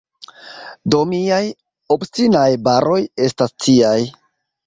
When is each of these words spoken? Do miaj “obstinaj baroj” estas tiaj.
Do 0.93 1.01
miaj 1.09 1.41
“obstinaj 1.97 2.47
baroj” 2.69 2.99
estas 3.29 3.57
tiaj. 3.67 3.97